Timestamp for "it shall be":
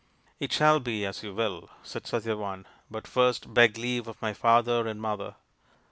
0.39-1.05